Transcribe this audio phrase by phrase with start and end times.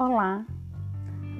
[0.00, 0.46] Olá,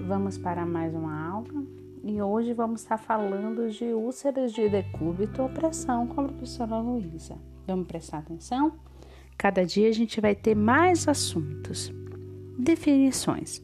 [0.07, 1.65] vamos para mais uma aula
[2.05, 7.39] e hoje vamos estar falando de úlceras de decúbito ou pressão com a professora Luísa.
[7.67, 8.75] Vamos prestar atenção?
[9.39, 11.91] Cada dia a gente vai ter mais assuntos.
[12.59, 13.63] Definições: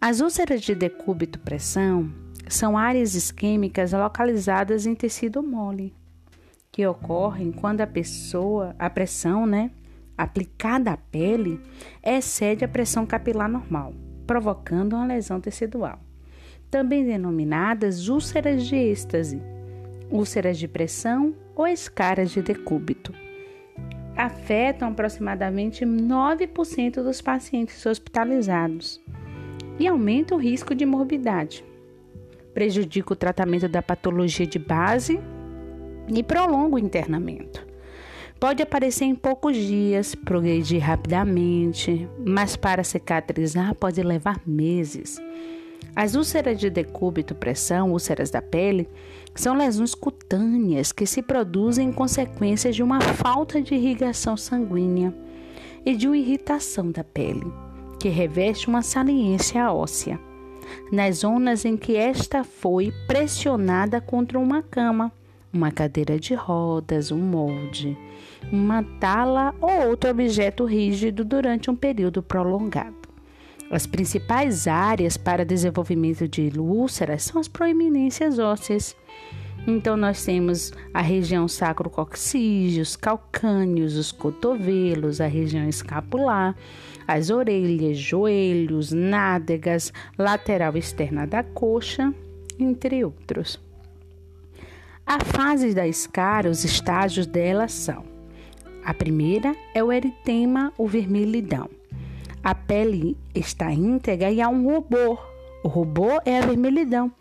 [0.00, 2.12] As úlceras de decúbito pressão
[2.48, 5.94] são áreas isquêmicas localizadas em tecido mole
[6.72, 9.70] que ocorrem quando a pessoa, a pressão, né?
[10.16, 11.60] Aplicada à pele
[12.02, 13.94] excede a pressão capilar normal,
[14.26, 16.00] provocando uma lesão tecidual.
[16.70, 19.40] Também denominadas úlceras de êxtase,
[20.10, 23.12] úlceras de pressão ou escaras de decúbito.
[24.16, 29.00] Afetam aproximadamente 9% dos pacientes hospitalizados
[29.78, 31.64] e aumenta o risco de morbidade.
[32.52, 35.20] Prejudica o tratamento da patologia de base
[36.08, 37.73] e prolonga o internamento.
[38.44, 45.18] Pode aparecer em poucos dias, progredir rapidamente, mas para cicatrizar pode levar meses.
[45.96, 48.86] As úlceras de decúbito, pressão, úlceras da pele,
[49.34, 55.14] são lesões cutâneas que se produzem em consequência de uma falta de irrigação sanguínea
[55.82, 57.50] e de uma irritação da pele,
[57.98, 60.20] que reveste uma saliência óssea,
[60.92, 65.10] nas zonas em que esta foi pressionada contra uma cama
[65.54, 67.96] uma cadeira de rodas, um molde,
[68.52, 73.04] uma tala ou outro objeto rígido durante um período prolongado.
[73.70, 78.94] As principais áreas para desenvolvimento de úlceras são as proeminências ósseas.
[79.66, 86.54] Então, nós temos a região sacrococcígea, os calcâneos, os cotovelos, a região escapular,
[87.08, 92.12] as orelhas, joelhos, nádegas, lateral externa da coxa,
[92.58, 93.58] entre outros.
[95.06, 98.04] A fase da escara, os estágios dela são:
[98.82, 101.68] a primeira é o eritema, o vermelhidão.
[102.42, 105.18] A pele está íntegra e há um rubor.
[105.62, 107.12] O rubor é a vermelhidão,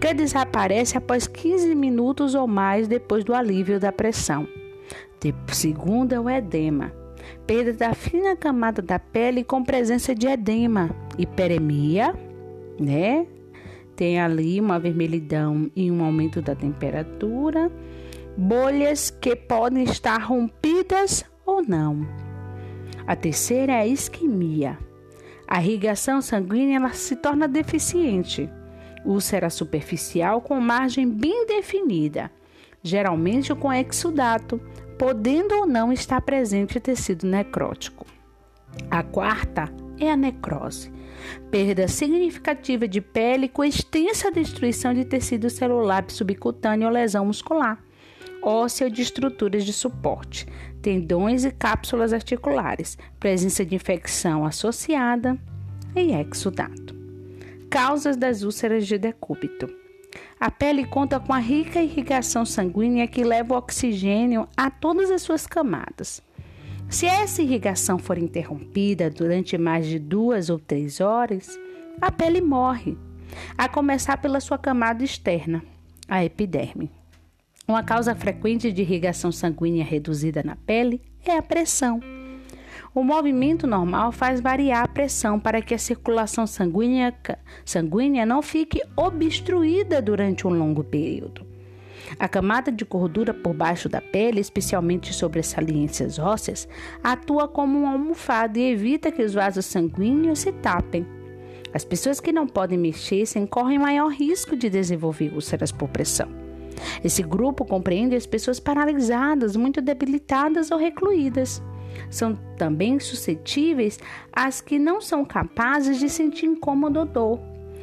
[0.00, 4.46] que desaparece após 15 minutos ou mais depois do alívio da pressão.
[5.50, 6.92] O segundo é o edema,
[7.46, 12.14] perda da fina camada da pele com presença de edema, hiperemia,
[12.78, 13.26] né?
[13.96, 17.70] Tem ali uma vermelhidão e um aumento da temperatura,
[18.36, 22.06] bolhas que podem estar rompidas ou não.
[23.06, 24.78] A terceira é a isquemia.
[25.46, 28.50] A irrigação sanguínea ela se torna deficiente.
[29.04, 32.30] Úlcera superficial com margem bem definida,
[32.82, 34.58] geralmente com exudato,
[34.98, 38.06] podendo ou não estar presente tecido necrótico.
[38.90, 40.90] A quarta é a necrose.
[41.50, 47.82] Perda significativa de pele com extensa destruição de tecido celular subcutâneo ou lesão muscular,
[48.42, 50.46] óssea ou de estruturas de suporte,
[50.82, 55.38] tendões e cápsulas articulares, presença de infecção associada
[55.96, 56.94] e exudato.
[57.70, 59.68] Causas das úlceras de decúbito.
[60.38, 65.22] A pele conta com a rica irrigação sanguínea que leva o oxigênio a todas as
[65.22, 66.22] suas camadas.
[66.94, 71.58] Se essa irrigação for interrompida durante mais de duas ou três horas,
[72.00, 72.96] a pele morre,
[73.58, 75.60] a começar pela sua camada externa,
[76.06, 76.88] a epiderme.
[77.66, 81.98] Uma causa frequente de irrigação sanguínea reduzida na pele é a pressão.
[82.94, 87.12] O movimento normal faz variar a pressão para que a circulação sanguínea,
[87.64, 91.53] sanguínea não fique obstruída durante um longo período.
[92.18, 96.68] A camada de gordura por baixo da pele, especialmente sobre as saliências ósseas,
[97.02, 101.06] atua como uma almofada e evita que os vasos sanguíneos se tapem.
[101.72, 106.28] As pessoas que não podem mexer-se correm maior risco de desenvolver úlceras por pressão.
[107.02, 111.60] Esse grupo compreende as pessoas paralisadas, muito debilitadas ou recluídas.
[112.10, 113.98] São também suscetíveis
[114.32, 117.40] às que não são capazes de sentir incômodo ou dor,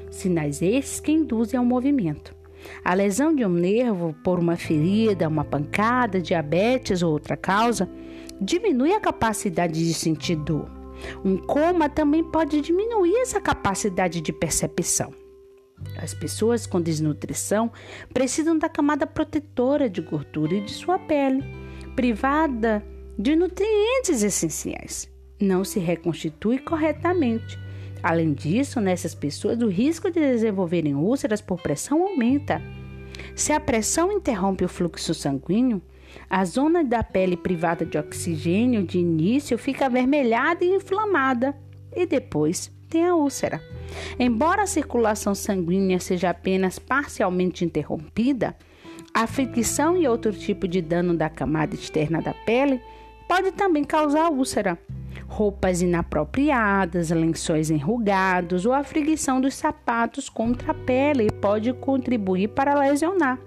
[0.10, 2.41] sinais esses que induzem ao movimento.
[2.84, 7.90] A lesão de um nervo por uma ferida, uma pancada, diabetes ou outra causa
[8.40, 10.70] diminui a capacidade de sentir dor.
[11.24, 15.14] Um coma também pode diminuir essa capacidade de percepção.
[15.98, 17.72] As pessoas com desnutrição
[18.14, 21.44] precisam da camada protetora de gordura e de sua pele,
[21.96, 22.84] privada
[23.18, 25.10] de nutrientes essenciais.
[25.40, 27.58] Não se reconstitui corretamente
[28.04, 32.62] Além disso, nessas pessoas, o risco de desenvolverem úlceras por pressão aumenta.
[33.36, 35.82] Se a pressão interrompe o fluxo sanguíneo,
[36.30, 41.56] a zona da pele privada de oxigênio de início fica avermelhada e inflamada,
[41.96, 43.62] e depois tem a úlcera.
[44.20, 48.56] Embora a circulação sanguínea seja apenas parcialmente interrompida,
[49.14, 52.82] a fricção e outro tipo de dano da camada externa da pele
[53.28, 54.78] pode também causar úlcera.
[55.42, 62.78] Roupas inapropriadas, lençóis enrugados ou a fricção dos sapatos contra a pele pode contribuir para
[62.78, 63.40] lesionar.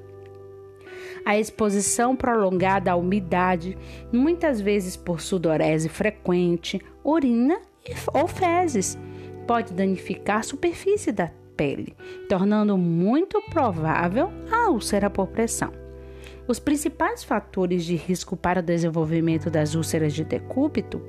[1.24, 3.78] A exposição prolongada à umidade,
[4.12, 7.60] muitas vezes por sudorese frequente, urina
[8.12, 8.98] ou fezes,
[9.46, 11.94] pode danificar a superfície da pele,
[12.28, 15.72] tornando muito provável a úlcera por pressão.
[16.48, 21.00] Os principais fatores de risco para o desenvolvimento das úlceras de decúbito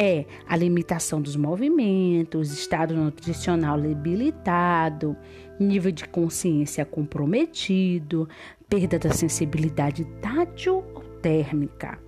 [0.00, 5.14] é a limitação dos movimentos, estado nutricional debilitado,
[5.58, 8.26] nível de consciência comprometido,
[8.66, 11.98] perda da sensibilidade tátil ou térmica,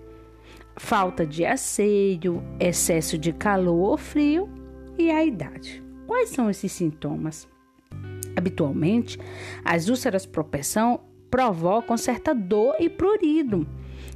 [0.74, 4.48] falta de asseio, excesso de calor ou frio
[4.96, 5.84] e a idade.
[6.06, 7.46] Quais são esses sintomas?
[8.34, 9.18] Habitualmente,
[9.62, 10.98] as úlceras pressão
[11.30, 13.66] provocam certa dor e prurido.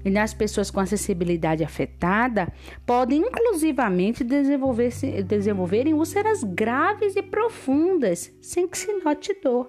[0.06, 2.46] E nas pessoas com acessibilidade afetada,
[2.86, 4.92] podem inclusivamente desenvolver
[5.24, 9.68] desenvolverem úlceras graves e profundas, sem que se note dor.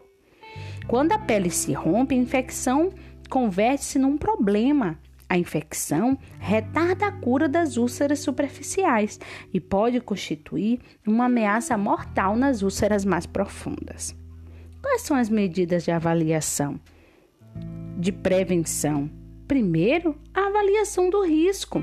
[0.88, 2.92] Quando a pele se rompe, a infecção
[3.32, 5.00] converte-se num problema.
[5.28, 9.20] A infecção retarda a cura das úlceras superficiais
[9.52, 14.16] e pode constituir uma ameaça mortal nas úlceras mais profundas.
[14.84, 16.80] Quais são as medidas de avaliação?
[17.98, 19.10] De prevenção.
[19.48, 21.82] Primeiro, a avaliação do risco.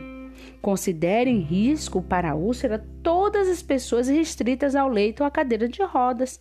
[0.61, 5.67] Considere em risco para a úlcera todas as pessoas restritas ao leito ou à cadeira
[5.69, 6.41] de rodas,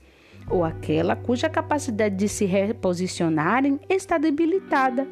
[0.50, 5.08] ou aquela cuja capacidade de se reposicionarem está debilitada.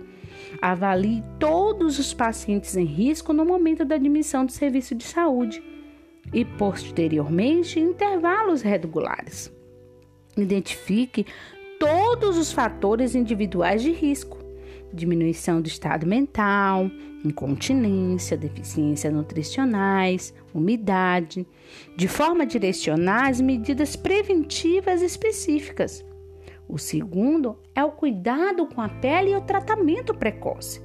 [0.61, 5.63] Avalie todos os pacientes em risco no momento da admissão do serviço de saúde
[6.33, 9.51] e, posteriormente, intervalos regulares.
[10.37, 11.25] Identifique
[11.79, 14.40] todos os fatores individuais de risco:
[14.93, 16.89] diminuição do estado mental,
[17.23, 21.47] incontinência, deficiência nutricionais, umidade,
[21.95, 26.05] de forma a direcionar as medidas preventivas específicas.
[26.67, 30.81] O segundo é o cuidado com a pele e o tratamento precoce.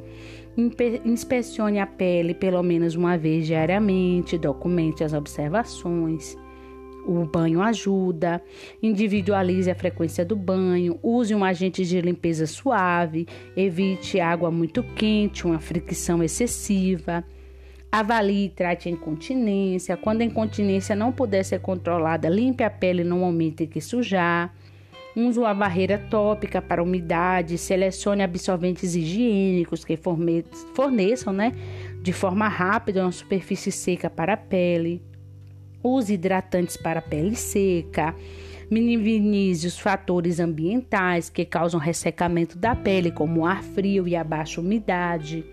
[1.05, 6.37] Inspecione a pele pelo menos uma vez diariamente, documente as observações.
[7.07, 8.43] O banho ajuda.
[8.83, 10.99] Individualize a frequência do banho.
[11.01, 13.29] Use um agente de limpeza suave.
[13.57, 17.25] Evite água muito quente, uma fricção excessiva.
[17.93, 19.97] Avalie e trate a incontinência.
[19.97, 24.53] Quando a incontinência não puder ser controlada, limpe a pele no momento em que sujar.
[25.17, 27.57] Use uma barreira tópica para umidade.
[27.57, 29.97] Selecione absorventes higiênicos que
[30.75, 31.55] forneçam né,
[32.03, 35.01] de forma rápida uma superfície seca para a pele.
[35.87, 38.13] Use hidratantes para pele seca.
[38.69, 44.61] Minimize os fatores ambientais que causam ressecamento da pele, como ar frio e a baixa
[44.61, 45.45] umidade.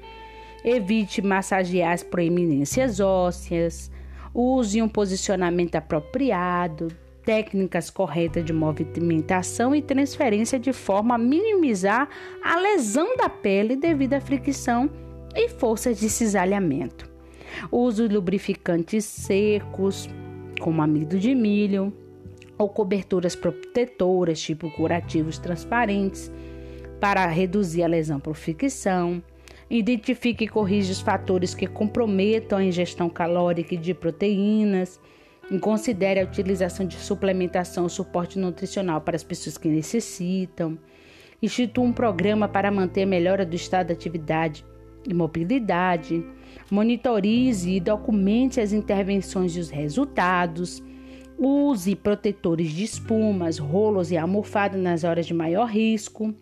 [0.65, 3.91] Evite massagear as proeminências ósseas.
[4.33, 6.88] Use um posicionamento apropriado,
[7.24, 12.09] técnicas corretas de movimentação e transferência de forma a minimizar
[12.44, 14.89] a lesão da pele devido à fricção
[15.36, 17.07] e forças de cisalhamento.
[17.71, 20.09] Use lubrificantes secos,
[20.63, 21.92] como amido de milho,
[22.57, 26.31] ou coberturas protetoras, tipo curativos transparentes,
[27.01, 29.22] para reduzir a lesão por fricção.
[29.70, 35.01] Identifique e corrija os fatores que comprometam a ingestão calórica e de proteínas.
[35.51, 40.79] E considere a utilização de suplementação ou suporte nutricional para as pessoas que necessitam.
[41.41, 44.65] Institua um programa para manter a melhora do estado de atividade
[45.07, 46.25] e mobilidade.
[46.72, 50.83] Monitorize e documente as intervenções e os resultados.
[51.38, 56.33] Use protetores de espumas, rolos e almofada nas horas de maior risco.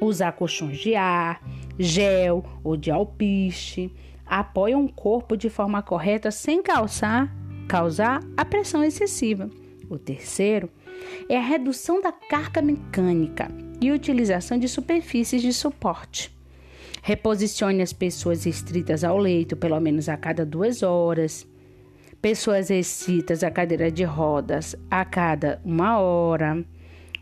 [0.00, 1.42] Usar colchões de ar,
[1.78, 3.92] gel ou de alpiste.
[4.26, 7.32] Apoie um corpo de forma correta sem causar,
[7.68, 9.48] causar a pressão excessiva.
[9.88, 10.68] O terceiro
[11.28, 13.48] é a redução da carga mecânica
[13.80, 16.35] e utilização de superfícies de suporte.
[17.06, 21.46] Reposicione as pessoas restritas ao leito pelo menos a cada duas horas.
[22.20, 26.64] Pessoas restritas à cadeira de rodas a cada uma hora.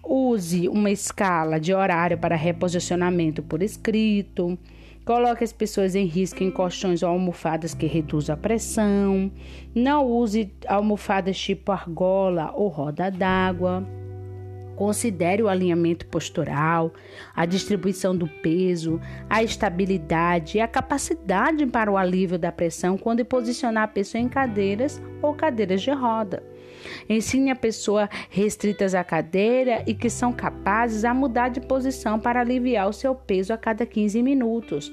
[0.03, 4.59] Use uma escala de horário para reposicionamento por escrito.
[5.05, 9.31] Coloque as pessoas em risco em colchões ou almofadas que reduzam a pressão.
[9.75, 13.87] Não use almofadas tipo argola ou roda d'água.
[14.77, 16.93] Considere o alinhamento postural,
[17.35, 23.25] a distribuição do peso, a estabilidade e a capacidade para o alívio da pressão quando
[23.25, 26.43] posicionar a pessoa em cadeiras ou cadeiras de roda.
[27.09, 32.41] Ensine a pessoa restritas à cadeira e que são capazes a mudar de posição para
[32.41, 34.93] aliviar o seu peso a cada 15 minutos.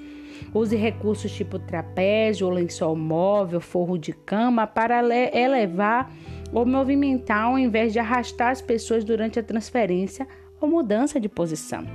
[0.54, 5.00] Use recursos tipo trapézio, lençol móvel, forro de cama para
[5.36, 6.12] elevar
[6.52, 10.28] ou movimentar ao invés de arrastar as pessoas durante a transferência
[10.60, 11.86] ou mudança de posição.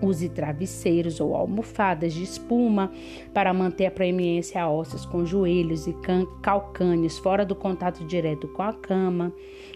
[0.00, 2.92] Use travesseiros ou almofadas de espuma
[3.34, 5.96] para manter a proeminência ósseos com joelhos e
[6.40, 9.32] calcâneos fora do contato direto com a cama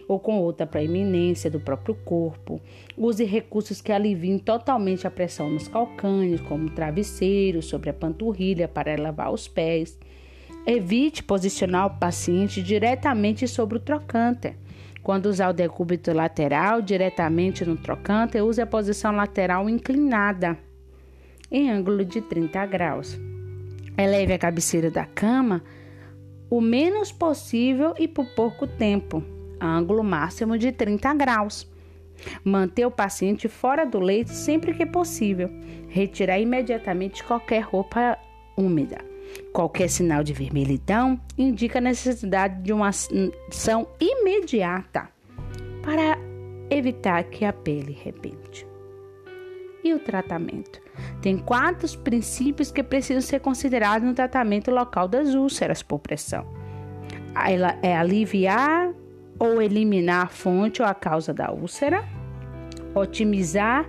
[0.07, 2.61] ou com outra proeminência do próprio corpo.
[2.97, 8.93] Use recursos que aliviem totalmente a pressão nos calcâneos, como travesseiros sobre a panturrilha para
[8.93, 9.99] elevar os pés.
[10.65, 14.55] Evite posicionar o paciente diretamente sobre o trocante
[15.03, 20.57] quando usar o decúbito lateral diretamente no trocante, use a posição lateral inclinada
[21.51, 23.19] em ângulo de 30 graus.
[23.97, 25.61] Eleve a cabeceira da cama
[26.49, 29.21] o menos possível e por pouco tempo,
[29.59, 31.69] ângulo máximo de 30 graus.
[32.43, 35.49] Manter o paciente fora do leito sempre que possível.
[35.89, 38.17] Retirar imediatamente qualquer roupa
[38.55, 39.12] úmida.
[39.51, 45.09] Qualquer sinal de vermelhidão indica a necessidade de uma ação imediata
[45.83, 46.17] para
[46.69, 48.65] evitar que a pele rebente.
[49.83, 50.81] E o tratamento?
[51.21, 56.45] Tem quatro princípios que precisam ser considerados no tratamento local das úlceras por pressão.
[57.35, 58.93] Ela é aliviar
[59.37, 62.03] ou eliminar a fonte ou a causa da úlcera,
[62.95, 63.85] otimizar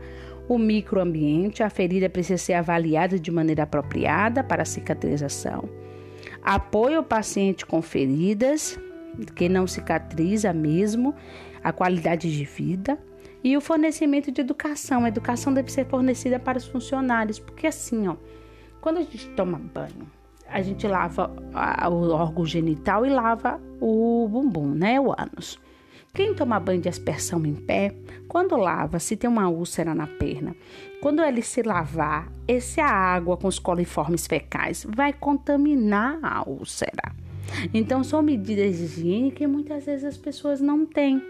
[0.48, 5.68] o microambiente, a ferida precisa ser avaliada de maneira apropriada para cicatrização.
[6.42, 8.78] Apoio ao paciente com feridas,
[9.34, 11.14] que não cicatriza mesmo,
[11.62, 12.98] a qualidade de vida
[13.42, 15.04] e o fornecimento de educação.
[15.04, 18.16] A educação deve ser fornecida para os funcionários, porque assim, ó,
[18.80, 20.06] quando a gente toma banho,
[20.46, 21.34] a gente lava
[21.90, 25.58] o órgão genital e lava o bumbum, né, o ânus.
[26.14, 27.92] Quem toma banho de aspersão em pé,
[28.28, 30.54] quando lava, se tem uma úlcera na perna,
[31.02, 37.12] quando ele se lavar, essa água com os coliformes fecais vai contaminar a úlcera.
[37.74, 41.20] Então, são medidas higiene que muitas vezes as pessoas não têm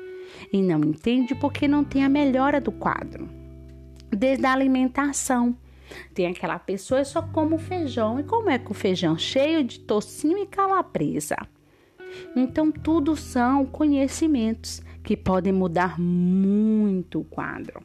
[0.52, 3.26] e não entendem porque não tem a melhora do quadro.
[4.10, 5.56] Desde a alimentação.
[6.12, 8.20] Tem aquela pessoa só come feijão.
[8.20, 9.16] E como é que o feijão?
[9.16, 11.36] Cheio de tocinho e calabresa.
[12.34, 17.82] Então, tudo são conhecimentos que podem mudar muito o quadro.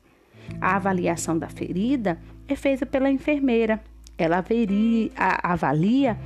[0.59, 3.81] A avaliação da ferida é feita pela enfermeira.
[4.17, 6.17] Ela averia, avalia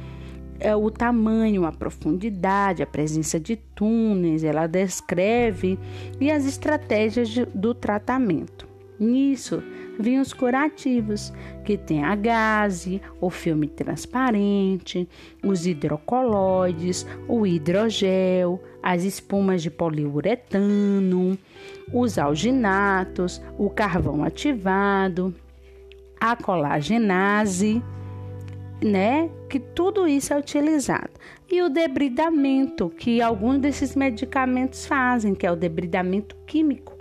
[0.60, 5.78] é, o tamanho, a profundidade, a presença de túneis, ela descreve
[6.20, 8.73] e as estratégias do tratamento.
[9.04, 9.62] Nisso,
[10.00, 11.34] vinhos curativos,
[11.66, 15.08] que tem a gaze, o filme transparente,
[15.44, 21.38] os hidrocoloides, o hidrogel, as espumas de poliuretano,
[21.92, 25.36] os alginatos, o carvão ativado,
[26.20, 27.84] a colagenase,
[28.82, 29.30] né?
[29.50, 31.12] Que tudo isso é utilizado.
[31.52, 36.93] E o debridamento, que alguns desses medicamentos fazem, que é o debridamento químico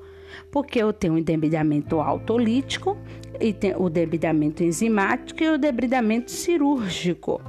[0.51, 2.97] porque eu tenho o debridamento autolítico,
[3.41, 7.41] e o debridamento enzimático e o debridamento cirúrgico,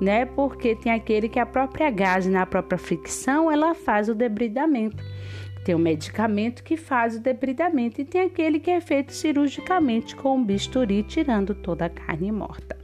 [0.00, 0.26] né?
[0.26, 5.02] Porque tem aquele que a própria gase na própria fricção, ela faz o debridamento.
[5.64, 10.36] Tem o medicamento que faz o debridamento e tem aquele que é feito cirurgicamente com
[10.36, 12.76] um bisturi tirando toda a carne morta.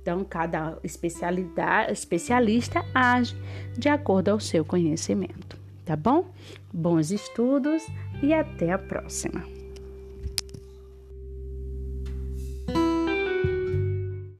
[0.00, 3.36] Então, cada especialidade, especialista age
[3.76, 6.32] de acordo ao seu conhecimento, tá bom?
[6.72, 7.86] Bons estudos!
[8.22, 9.57] E até a próxima!